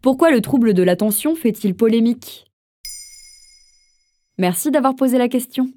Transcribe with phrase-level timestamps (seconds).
[0.00, 2.46] Pourquoi le trouble de l'attention fait-il polémique?
[4.38, 5.68] Merci d'avoir posé la question.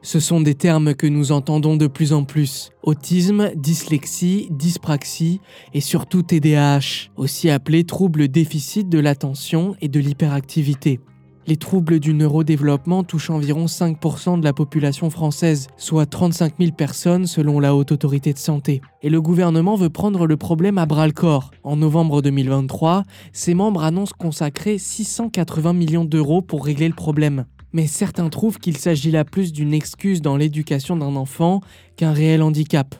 [0.00, 2.70] Ce sont des termes que nous entendons de plus en plus.
[2.82, 5.40] Autisme, dyslexie, dyspraxie
[5.72, 11.00] et surtout TDAH, aussi appelé trouble déficit de l'attention et de l'hyperactivité.
[11.46, 17.26] Les troubles du neurodéveloppement touchent environ 5% de la population française, soit 35 000 personnes
[17.26, 18.80] selon la Haute Autorité de Santé.
[19.02, 21.50] Et le gouvernement veut prendre le problème à bras le corps.
[21.62, 27.44] En novembre 2023, ses membres annoncent consacrer 680 millions d'euros pour régler le problème.
[27.74, 31.60] Mais certains trouvent qu'il s'agit là plus d'une excuse dans l'éducation d'un enfant
[31.96, 32.94] qu'un réel handicap.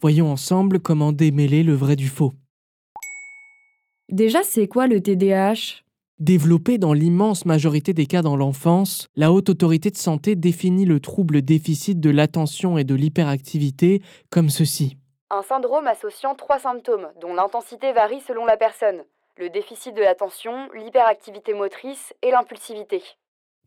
[0.00, 2.34] Voyons ensemble comment démêler le vrai du faux.
[4.12, 5.82] Déjà, c'est quoi le TDAH
[6.20, 11.00] Développé dans l'immense majorité des cas dans l'enfance, la Haute Autorité de Santé définit le
[11.00, 14.98] trouble déficit de l'attention et de l'hyperactivité comme ceci.
[15.30, 19.02] Un syndrome associant trois symptômes, dont l'intensité varie selon la personne.
[19.38, 23.00] Le déficit de l'attention, l'hyperactivité motrice et l'impulsivité.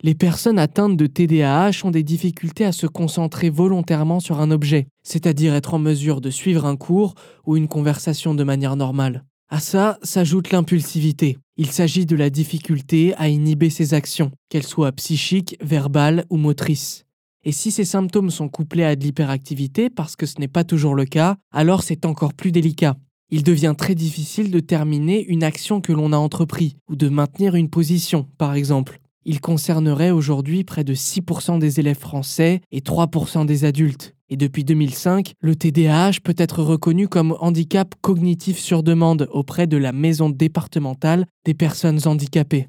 [0.04, 4.86] Les personnes atteintes de TDAH ont des difficultés à se concentrer volontairement sur un objet,
[5.02, 7.14] c'est-à-dire être en mesure de suivre un cours
[7.46, 9.24] ou une conversation de manière normale.
[9.48, 11.38] À ça s'ajoute l'impulsivité.
[11.56, 17.04] Il s'agit de la difficulté à inhiber ses actions, qu'elles soient psychiques, verbales ou motrices.
[17.44, 20.96] Et si ces symptômes sont couplés à de l'hyperactivité, parce que ce n'est pas toujours
[20.96, 22.96] le cas, alors c'est encore plus délicat.
[23.30, 27.54] Il devient très difficile de terminer une action que l'on a entreprise, ou de maintenir
[27.54, 28.98] une position, par exemple.
[29.24, 34.13] Il concernerait aujourd'hui près de 6% des élèves français et 3% des adultes.
[34.30, 39.76] Et depuis 2005, le TDAH peut être reconnu comme handicap cognitif sur demande auprès de
[39.76, 42.68] la maison départementale des personnes handicapées.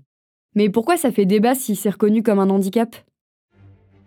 [0.54, 2.96] Mais pourquoi ça fait débat si c'est reconnu comme un handicap?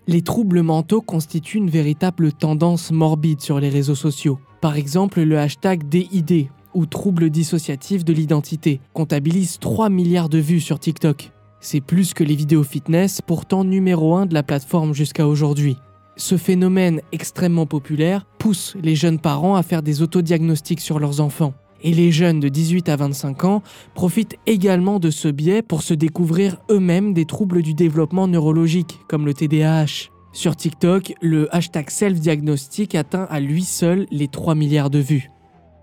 [0.07, 4.39] Les troubles mentaux constituent une véritable tendance morbide sur les réseaux sociaux.
[4.61, 10.61] Par exemple, le hashtag DID, ou trouble dissociatif de l'identité, comptabilise 3 milliards de vues
[10.61, 11.31] sur TikTok.
[11.61, 15.77] C'est plus que les vidéos fitness, pourtant numéro 1 de la plateforme jusqu'à aujourd'hui.
[16.19, 21.55] Ce phénomène extrêmement populaire pousse les jeunes parents à faire des autodiagnostics sur leurs enfants.
[21.81, 23.63] Et les jeunes de 18 à 25 ans
[23.95, 29.27] profitent également de ce biais pour se découvrir eux-mêmes des troubles du développement neurologique, comme
[29.27, 30.11] le TDAH.
[30.33, 35.31] Sur TikTok, le hashtag self-diagnostic atteint à lui seul les 3 milliards de vues.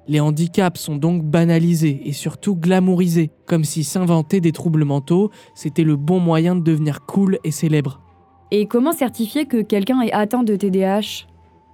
[0.10, 5.86] Les handicaps sont donc banalisés et surtout glamourisés, comme si s'inventer des troubles mentaux, c'était
[5.86, 8.05] le bon moyen de devenir cool et célèbre.
[8.52, 11.26] Et comment certifier que quelqu'un est atteint de TDAH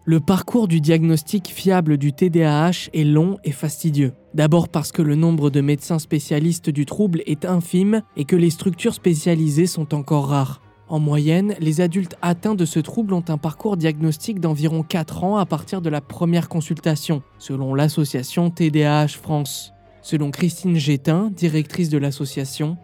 [0.06, 4.14] Le parcours du diagnostic fiable du TDAH est long et fastidieux.
[4.34, 8.50] D'abord parce que le nombre de médecins spécialistes du trouble est infime et que les
[8.50, 10.62] structures spécialisées sont encore rares.
[10.88, 15.38] En moyenne, les adultes atteints de ce trouble ont un parcours diagnostique d'environ 4 ans
[15.38, 19.74] à partir de la première consultation, selon l'association TDAH France.
[20.02, 22.78] Selon Christine Gétin, directrice de l'association,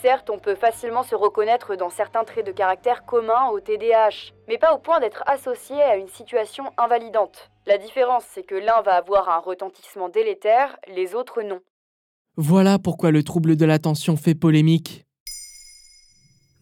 [0.00, 4.56] Certes, on peut facilement se reconnaître dans certains traits de caractère communs au TDAH, mais
[4.56, 7.50] pas au point d'être associé à une situation invalidante.
[7.66, 11.58] La différence, c'est que l'un va avoir un retentissement délétère, les autres non.
[12.36, 15.04] Voilà pourquoi le trouble de l'attention fait polémique.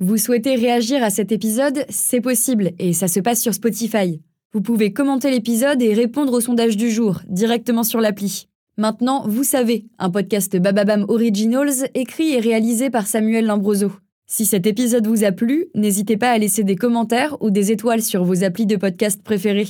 [0.01, 1.85] Vous souhaitez réagir à cet épisode?
[1.91, 4.23] C'est possible et ça se passe sur Spotify.
[4.55, 8.49] Vous pouvez commenter l'épisode et répondre au sondage du jour directement sur l'appli.
[8.79, 13.91] Maintenant, vous savez, un podcast Bababam Originals écrit et réalisé par Samuel Lambroso.
[14.27, 18.03] Si cet épisode vous a plu, n'hésitez pas à laisser des commentaires ou des étoiles
[18.03, 19.69] sur vos applis de podcast préférés.